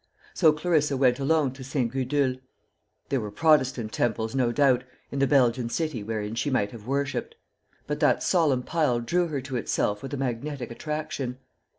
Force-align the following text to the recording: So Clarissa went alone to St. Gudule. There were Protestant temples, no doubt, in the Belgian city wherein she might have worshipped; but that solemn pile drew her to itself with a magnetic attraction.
So 0.33 0.51
Clarissa 0.51 0.97
went 0.97 1.19
alone 1.19 1.51
to 1.53 1.63
St. 1.63 1.91
Gudule. 1.91 2.37
There 3.09 3.21
were 3.21 3.29
Protestant 3.29 3.91
temples, 3.93 4.33
no 4.33 4.51
doubt, 4.51 4.83
in 5.11 5.19
the 5.19 5.27
Belgian 5.27 5.69
city 5.69 6.01
wherein 6.01 6.33
she 6.33 6.49
might 6.49 6.71
have 6.71 6.87
worshipped; 6.87 7.35
but 7.85 7.99
that 7.99 8.23
solemn 8.23 8.63
pile 8.63 8.99
drew 8.99 9.27
her 9.27 9.41
to 9.41 9.57
itself 9.57 10.01
with 10.01 10.11
a 10.15 10.17
magnetic 10.17 10.71
attraction. 10.71 11.37